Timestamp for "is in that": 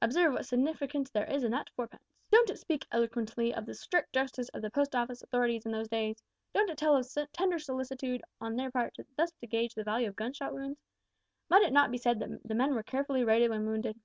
1.30-1.70